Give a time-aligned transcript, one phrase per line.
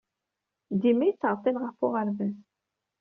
[0.81, 2.37] Dima yettɛeḍḍil ɣef uɣerbaz.